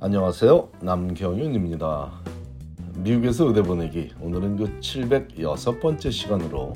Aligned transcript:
안녕하세요. 0.00 0.68
남경윤입니다. 0.80 2.12
미국에서 2.98 3.46
의대 3.48 3.62
보내기 3.62 4.10
오늘은 4.20 4.56
그 4.56 4.78
706번째 4.78 6.12
시간으로 6.12 6.72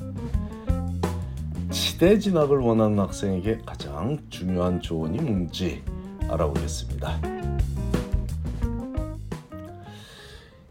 치대 1.71 2.19
진학을 2.19 2.57
원하는 2.57 2.99
학생에게 2.99 3.59
가장 3.65 4.17
중요한 4.29 4.81
조언이 4.81 5.21
뭔지 5.21 5.81
알아보겠습니다. 6.27 7.21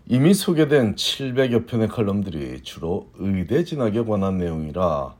이미 0.08 0.34
소개된 0.34 0.96
700여 0.96 1.66
편의 1.66 1.88
칼럼들이 1.88 2.62
주로 2.62 3.08
의대 3.14 3.64
진학에 3.64 4.04
관한 4.04 4.36
내용이라 4.36 5.14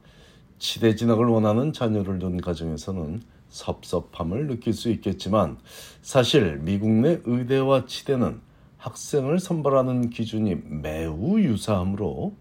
치대 0.59 0.95
진학을 0.97 1.25
원하는 1.25 1.73
자녀를 1.73 2.19
둔 2.19 2.39
가정에서는 2.43 3.23
섭섭함을 3.53 4.47
느낄 4.47 4.73
수 4.73 4.91
있겠지만 4.91 5.59
사실 6.01 6.59
미국 6.63 6.91
내 6.91 7.21
의대와 7.25 7.87
치대는 7.87 8.41
학생을 8.79 9.39
선발하는 9.39 10.11
기준이 10.11 10.57
매우 10.65 11.39
유사하므로 11.39 12.35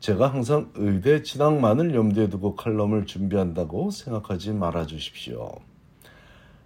제가 0.00 0.28
항상 0.28 0.70
의대 0.74 1.22
진학만을 1.22 1.94
염두에 1.94 2.28
두고 2.28 2.56
칼럼을 2.56 3.06
준비한다고 3.06 3.90
생각하지 3.90 4.52
말아 4.52 4.86
주십시오. 4.86 5.52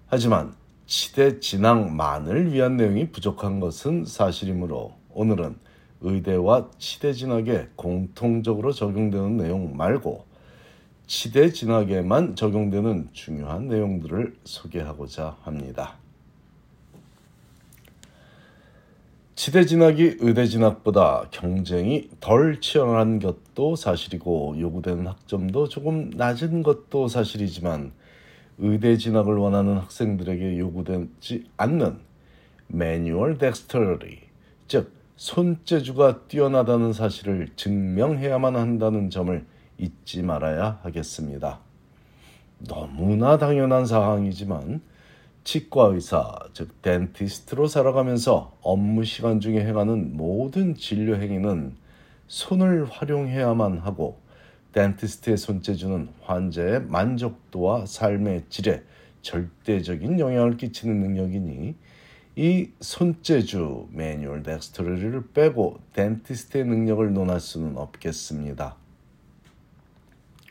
하지만 0.07 0.55
치대 0.87 1.39
진학만을 1.39 2.53
위한 2.53 2.77
내용이 2.77 3.11
부족한 3.11 3.61
것은 3.61 4.05
사실이므로 4.05 4.95
오늘은 5.11 5.57
의대와 6.01 6.71
치대 6.79 7.13
진학에 7.13 7.69
공통적으로 7.77 8.73
적용되는 8.73 9.37
내용 9.37 9.77
말고 9.77 10.32
시대 11.13 11.53
진학에만 11.53 12.37
적용되는 12.37 13.11
중요한 13.13 13.69
내용들을 13.69 14.35
소개하고자 14.45 15.37
합니다. 15.43 15.99
치대 19.35 19.67
진학이 19.67 20.17
의대 20.21 20.47
진학보다 20.47 21.29
경쟁이 21.31 22.09
덜 22.19 22.63
치열한 22.63 23.19
것도 23.19 23.77
사실이고 23.77 24.59
요구되는 24.59 25.07
학점도 25.07 25.69
조금 25.69 26.09
낮은 26.17 26.63
것도 26.63 27.09
사실이지만 27.09 27.93
의대 28.57 28.97
진학을 28.97 29.37
원하는 29.37 29.77
학생들에게 29.77 30.59
요구되지 30.59 31.45
않는 31.59 31.99
매뉴얼 32.69 33.37
덱스터리, 33.37 34.19
즉 34.67 34.91
손재주가 35.17 36.27
뛰어나다는 36.29 36.95
사실을 36.95 37.51
증명해야만 37.57 38.57
한다는 38.57 39.11
점을 39.11 39.52
잊지 39.83 40.23
말아야 40.23 40.79
하겠습니다. 40.83 41.59
너무나 42.59 43.37
당연한 43.37 43.85
사항이지만 43.85 44.81
치과 45.43 45.87
의사, 45.87 46.39
즉 46.53 46.81
덴티스트로 46.83 47.67
살아가면서 47.67 48.57
업무 48.63 49.05
시간 49.05 49.41
중에 49.41 49.65
행하는 49.65 50.17
모든 50.17 50.77
진료 50.77 51.17
행위는 51.17 51.75
손을 52.29 52.85
활용해야만 52.85 53.79
하고 53.79 54.21
덴티스트의 54.73 55.37
손재주는 55.37 56.09
환자의 56.23 56.83
만족도와 56.85 57.87
삶의 57.87 58.45
질에 58.49 58.85
절대적인 59.23 60.21
영향을 60.21 60.57
끼치는 60.57 61.01
능력이니 61.01 61.75
이 62.37 62.71
손재주 62.81 63.89
매뉴얼 63.91 64.45
덱스터리를 64.45 65.33
빼고 65.35 65.81
덴티스트의 65.93 66.65
능력을 66.65 67.13
논할 67.13 67.41
수는 67.41 67.77
없겠습니다. 67.77 68.82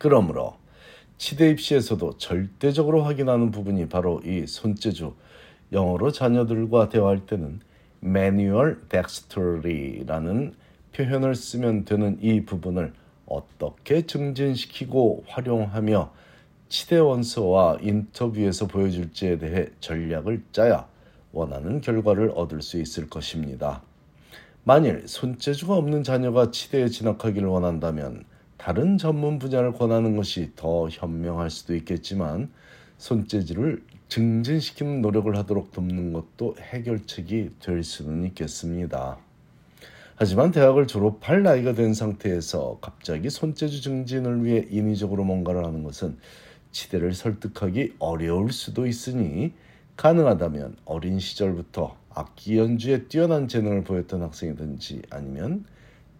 그러므로 0.01 0.55
치대 1.19 1.51
입시에서도 1.51 2.17
절대적으로 2.17 3.03
확인하는 3.03 3.51
부분이 3.51 3.87
바로 3.87 4.19
이 4.25 4.47
손재주. 4.47 5.13
영어로 5.71 6.11
자녀들과 6.11 6.89
대화할 6.89 7.27
때는 7.27 7.59
manual 8.03 8.77
dextery라는 8.89 10.55
표현을 10.95 11.35
쓰면 11.35 11.85
되는 11.85 12.17
이 12.19 12.43
부분을 12.45 12.93
어떻게 13.27 14.07
증진시키고 14.07 15.25
활용하며 15.27 16.11
치대 16.67 16.97
원서와 16.97 17.77
인터뷰에서 17.81 18.65
보여줄지에 18.65 19.37
대해 19.37 19.67
전략을 19.81 20.41
짜야 20.51 20.87
원하는 21.31 21.79
결과를 21.79 22.31
얻을 22.33 22.63
수 22.63 22.81
있을 22.81 23.07
것입니다. 23.07 23.83
만일 24.63 25.07
손재주가 25.07 25.75
없는 25.75 26.03
자녀가 26.03 26.49
치대에 26.49 26.87
진학하기를 26.87 27.47
원한다면 27.47 28.30
다른 28.61 28.99
전문 28.99 29.39
분야를 29.39 29.73
권하는 29.73 30.15
것이 30.15 30.51
더 30.55 30.87
현명할 30.87 31.49
수도 31.49 31.73
있겠지만 31.73 32.51
손재주를 32.99 33.81
증진시키는 34.07 35.01
노력을 35.01 35.35
하도록 35.35 35.71
돕는 35.71 36.13
것도 36.13 36.57
해결책이 36.59 37.55
될 37.59 37.83
수는 37.83 38.23
있겠습니다. 38.25 39.17
하지만 40.15 40.51
대학을 40.51 40.85
졸업할 40.85 41.41
나이가 41.41 41.73
된 41.73 41.95
상태에서 41.95 42.77
갑자기 42.81 43.31
손재주 43.31 43.81
증진을 43.81 44.45
위해 44.45 44.67
인위적으로 44.69 45.23
뭔가를 45.23 45.65
하는 45.65 45.81
것은 45.81 46.19
치대를 46.71 47.15
설득하기 47.15 47.95
어려울 47.97 48.51
수도 48.51 48.85
있으니 48.85 49.53
가능하다면 49.97 50.75
어린 50.85 51.17
시절부터 51.17 51.97
악기 52.11 52.59
연주에 52.59 53.05
뛰어난 53.05 53.47
재능을 53.47 53.83
보였던 53.83 54.21
학생이든지 54.21 55.01
아니면 55.09 55.65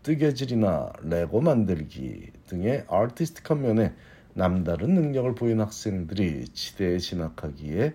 뜨개질이나 0.04 0.94
레고 1.04 1.42
만들기 1.42 2.32
등의 2.48 2.86
아티스틱한 2.90 3.62
면에 3.62 3.94
남다른 4.34 4.94
능력을 4.94 5.36
보인 5.36 5.60
학생들이 5.62 6.46
지대에 6.50 6.98
진학하기에 6.98 7.94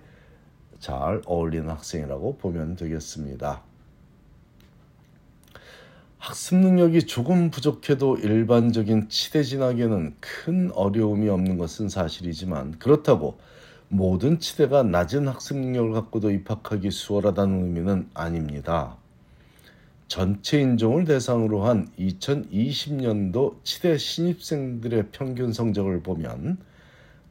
잘 0.78 1.22
어울리는 1.27 1.69
학생이라고 1.69 2.37
보면 2.37 2.77
되겠습니다. 2.77 3.62
학습 6.19 6.56
능력이 6.56 7.06
조금 7.06 7.50
부족해도 7.50 8.16
일반적인 8.16 9.09
치대 9.09 9.43
진학에는 9.43 10.16
큰 10.21 10.71
어려움이 10.72 11.28
없는 11.28 11.56
것은 11.56 11.89
사실이지만 11.89 12.78
그렇다고 12.78 13.39
모든 13.89 14.41
치대가 14.41 14.83
낮은 14.83 15.28
학습 15.28 15.56
능력을 15.56 15.93
갖고도 15.93 16.31
입학하기 16.33 16.91
수월하다는 16.91 17.62
의미는 17.62 18.11
아닙니다. 18.12 18.97
전체 20.09 20.61
인종을 20.61 21.05
대상으로 21.05 21.65
한 21.65 21.89
2020년도 21.99 23.56
치대 23.65 23.99
신입생들의 23.99 25.09
평균 25.11 25.53
성적을 25.53 26.03
보면 26.03 26.59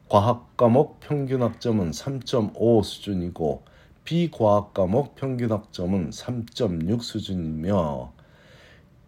과학 0.09 0.58
과목 0.58 1.00
평균 1.00 1.41
학점은 1.41 1.91
3.5 1.91 2.84
수준이고 2.84 3.64
비과학 4.03 4.74
과목 4.74 5.16
평균 5.16 5.52
학점은 5.52 6.09
3.6 6.09 7.02
수준이며 7.02 8.14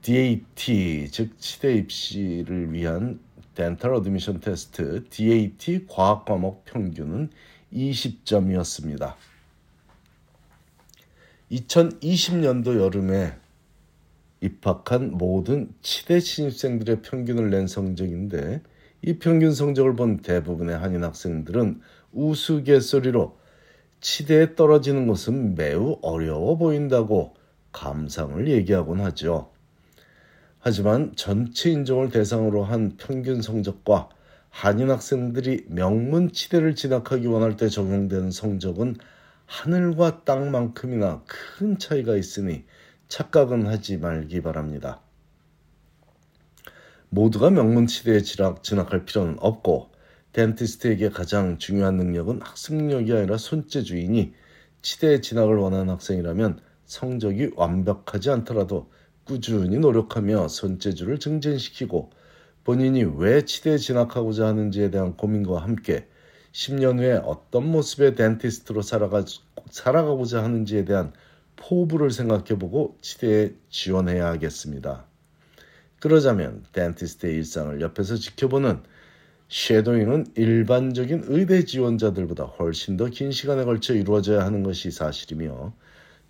DAT 0.01 1.09
즉 1.11 1.37
치대 1.37 1.75
입시를 1.75 2.71
위한 2.71 3.19
Dental 3.53 3.93
Admission 3.95 4.39
Test 4.39 5.03
DAT 5.09 5.87
과학 5.89 6.23
과목 6.23 6.63
평균은 6.63 7.31
20점이었습니다. 7.73 9.15
2020년도 11.51 12.79
여름에 12.79 13.35
입학한 14.41 15.11
모든 15.17 15.73
치대 15.81 16.19
신입생들의 16.19 17.01
평균을 17.01 17.49
낸 17.49 17.67
성적인데 17.67 18.61
이 19.01 19.19
평균 19.19 19.53
성적을 19.53 19.95
본 19.95 20.17
대부분의 20.17 20.77
한인 20.77 21.03
학생들은 21.03 21.81
우스갯소리로 22.11 23.37
치대에 23.99 24.55
떨어지는 24.55 25.07
것은 25.07 25.55
매우 25.55 25.97
어려워 26.01 26.57
보인다고 26.57 27.35
감상을 27.71 28.47
얘기하곤 28.47 29.01
하죠. 29.01 29.51
하지만 30.59 31.13
전체 31.15 31.71
인종을 31.71 32.09
대상으로 32.09 32.63
한 32.63 32.97
평균 32.97 33.41
성적과 33.41 34.09
한인 34.49 34.89
학생들이 34.89 35.65
명문 35.69 36.31
치대를 36.31 36.75
진학하기 36.75 37.27
원할 37.27 37.57
때 37.57 37.69
적용되는 37.69 38.31
성적은 38.31 38.95
하늘과 39.45 40.23
땅만큼이나 40.25 41.23
큰 41.25 41.77
차이가 41.77 42.17
있으니 42.17 42.65
착각은 43.07 43.67
하지 43.67 43.97
말기 43.97 44.41
바랍니다. 44.41 45.01
모두가 47.09 47.49
명문치대에 47.49 48.21
진학, 48.21 48.63
진학할 48.63 49.05
필요는 49.05 49.37
없고 49.39 49.91
덴티스트에게 50.33 51.09
가장 51.09 51.57
중요한 51.57 51.95
능력은 51.95 52.41
학습 52.41 52.75
능력이 52.75 53.13
아니라 53.13 53.37
손재주이니 53.37 54.33
치대에 54.81 55.21
진학을 55.21 55.55
원하는 55.55 55.89
학생이라면 55.89 56.59
성적이 56.85 57.51
완벽하지 57.55 58.29
않더라도 58.29 58.91
꾸준히 59.23 59.77
노력하며 59.77 60.47
손재주를 60.47 61.19
증진시키고 61.19 62.11
본인이 62.63 63.03
왜 63.03 63.43
치대에 63.43 63.77
진학하고자 63.77 64.45
하는지에 64.47 64.91
대한 64.91 65.15
고민과 65.15 65.61
함께 65.61 66.07
10년 66.51 66.99
후에 66.99 67.13
어떤 67.23 67.69
모습의 67.71 68.15
덴티스트로 68.15 68.81
살아가, 68.81 69.23
살아가고자 69.69 70.43
하는지에 70.43 70.85
대한 70.85 71.13
포부를 71.57 72.11
생각해보고 72.11 72.97
치대에 73.01 73.53
지원해야 73.69 74.27
하겠습니다. 74.27 75.05
그러자면 75.99 76.65
덴티스트의 76.73 77.35
일상을 77.35 77.81
옆에서 77.81 78.15
지켜보는 78.15 78.83
쉐도잉은 79.49 80.27
일반적인 80.35 81.25
의대 81.27 81.65
지원자들보다 81.65 82.45
훨씬 82.45 82.97
더 82.97 83.07
긴 83.09 83.31
시간에 83.31 83.63
걸쳐 83.65 83.93
이루어져야 83.95 84.45
하는 84.45 84.63
것이 84.63 84.91
사실이며 84.91 85.73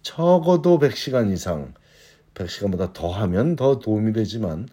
적어도 0.04 0.80
100시간 0.80 1.32
이상 1.34 1.74
100시간보다 2.36 2.94
더 2.94 3.10
하면 3.10 3.56
더 3.56 3.80
도움이 3.80 4.14
되지만 4.14 4.70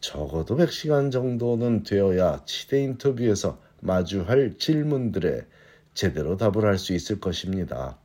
적어도 0.00 0.56
100시간 0.56 1.10
정도는 1.12 1.82
되어야 1.84 2.44
치대 2.46 2.82
인터뷰에서 2.82 3.60
마주할 3.80 4.58
질문들에 4.58 5.46
제대로 5.94 6.36
답을 6.36 6.64
할 6.64 6.78
수 6.78 6.94
있을 6.94 7.20
것입니다. 7.20 7.98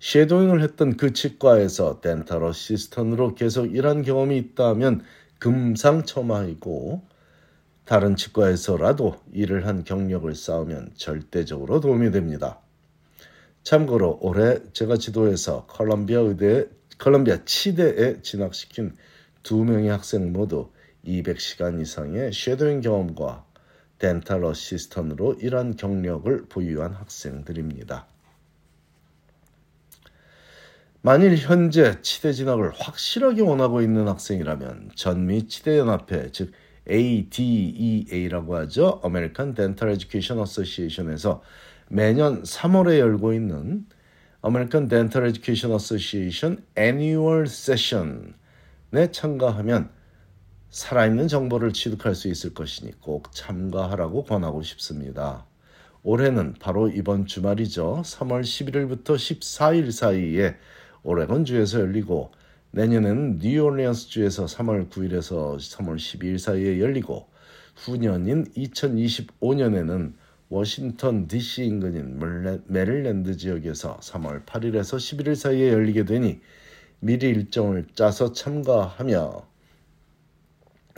shadowing을 0.00 0.62
했던 0.62 0.96
그 0.96 1.12
치과에서 1.12 2.00
dental 2.00 2.42
assistant으로 2.42 3.34
계속 3.34 3.66
일한 3.66 4.02
경험이 4.02 4.38
있다면 4.38 5.02
금상첨화이고 5.38 7.02
다른 7.84 8.16
치과에서라도 8.16 9.20
일을 9.32 9.66
한 9.66 9.84
경력을 9.84 10.34
쌓으면 10.34 10.92
절대적으로 10.94 11.80
도움이 11.80 12.12
됩니다. 12.12 12.60
참고로 13.62 14.20
올해 14.22 14.58
제가 14.72 14.96
지도해서 14.96 15.66
컬럼비아 15.66 16.20
의대 16.20 16.66
컬럼비아 16.96 17.44
치대에 17.44 18.22
진학시킨 18.22 18.96
두 19.42 19.64
명의 19.64 19.90
학생 19.90 20.32
모두 20.32 20.70
200시간 21.04 21.80
이상의 21.80 22.32
shadowing 22.32 22.80
경험과 22.80 23.44
덴탈 23.98 24.44
어시스턴으로 24.44 25.34
일한 25.40 25.76
경력을 25.76 26.46
보유한 26.48 26.94
학생들입니다. 26.94 28.06
만일 31.02 31.34
현재 31.36 31.98
치대 32.02 32.30
진학을 32.30 32.72
확실하게 32.74 33.40
원하고 33.40 33.80
있는 33.80 34.06
학생이라면 34.06 34.90
전미 34.94 35.48
치대연합회 35.48 36.30
즉 36.32 36.52
ADEA라고 36.90 38.56
하죠. 38.56 39.00
American 39.02 39.54
Dental 39.54 39.94
Education 39.94 40.42
Association에서 40.42 41.42
매년 41.88 42.42
3월에 42.42 42.98
열고 42.98 43.32
있는 43.32 43.86
American 44.44 44.88
Dental 44.88 45.26
Education 45.26 45.74
Association 45.74 46.62
Annual 46.78 47.44
Session에 47.44 49.10
참가하면 49.10 49.88
살아있는 50.68 51.28
정보를 51.28 51.72
취득할 51.72 52.14
수 52.14 52.28
있을 52.28 52.52
것이니 52.52 53.00
꼭 53.00 53.32
참가하라고 53.32 54.24
권하고 54.24 54.62
싶습니다. 54.62 55.46
올해는 56.02 56.56
바로 56.60 56.88
이번 56.88 57.24
주말이죠. 57.24 58.02
3월 58.04 58.42
11일부터 58.42 59.16
14일 59.16 59.92
사이에 59.92 60.56
오레곤주에서 61.02 61.80
열리고 61.80 62.30
내년에는 62.72 63.38
뉴올리언스주에서 63.38 64.44
3월 64.44 64.90
9일에서 64.90 65.56
3월 65.56 65.96
12일 65.96 66.38
사이에 66.38 66.80
열리고 66.80 67.28
후년인 67.76 68.52
2025년에는 68.52 70.12
워싱턴 70.48 71.26
DC 71.26 71.64
인근인 71.64 72.18
메릴랜드 72.66 73.36
지역에서 73.36 73.98
3월 73.98 74.44
8일에서 74.44 74.96
11일 74.96 75.34
사이에 75.34 75.72
열리게 75.72 76.04
되니 76.04 76.40
미리 77.00 77.28
일정을 77.28 77.86
짜서 77.94 78.32
참가하며 78.32 79.46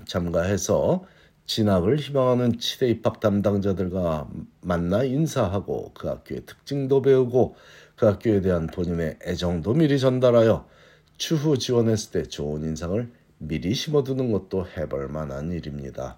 참가해서 0.06 1.04
진학을 1.46 1.98
희망하는 1.98 2.58
치대 2.58 2.88
입학 2.88 3.20
담당자들과 3.20 4.28
만나 4.60 5.02
인사하고 5.02 5.92
그 5.94 6.08
학교의 6.08 6.46
특징도 6.46 7.02
배우고 7.02 7.56
그 7.96 8.06
학교에 8.06 8.40
대한 8.40 8.66
본인의 8.66 9.18
애정도 9.24 9.74
미리 9.74 9.98
전달하여 9.98 10.68
추후 11.16 11.58
지원했을 11.58 12.10
때 12.10 12.22
좋은 12.28 12.64
인상을 12.64 13.12
미리 13.38 13.74
심어두는 13.74 14.32
것도 14.32 14.66
해볼 14.66 15.08
만한 15.08 15.52
일입니다. 15.52 16.16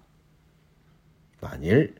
만일 1.41 1.95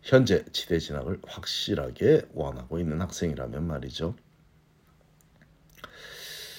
현재 0.00 0.44
지대 0.52 0.78
진학을 0.78 1.20
확실하게 1.26 2.22
원하고 2.34 2.78
있는 2.78 3.00
학생이라면 3.00 3.66
말이죠. 3.66 4.14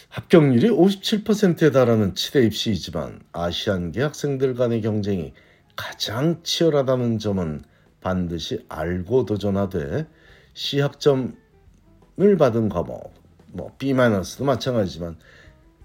합격률이 0.10 0.70
57%에 0.70 1.72
달하는 1.72 2.14
치대 2.16 2.46
입시이지만 2.46 3.22
아시안계 3.32 4.02
학생들 4.02 4.54
간의 4.54 4.82
경쟁이 4.82 5.34
가장 5.76 6.42
치열하다는 6.44 7.20
점은 7.20 7.64
반드시 8.02 8.66
알고 8.70 9.26
도전하되 9.26 10.08
시학점을 10.54 11.34
받은 12.38 12.70
과목, 12.70 13.14
뭐 13.48 13.76
B-도 13.78 14.46
마찬가지지만 14.46 15.18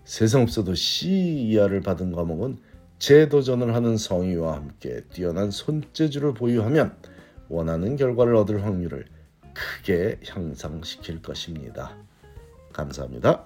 세상 0.05 0.43
없어도 0.43 0.75
C 0.75 1.49
이하를 1.49 1.81
받은 1.81 2.13
과목은 2.13 2.59
재도전을 2.99 3.75
하는 3.75 3.97
성의와 3.97 4.57
함께 4.57 5.03
뛰어난 5.13 5.51
손재주를 5.51 6.35
보유하면 6.35 6.97
원하는 7.49 7.97
결과를 7.97 8.35
얻을 8.37 8.65
확률을 8.65 9.07
크게 9.55 10.21
향상시킬 10.27 11.23
것입니다. 11.23 11.97
감사합니다. 12.73 13.45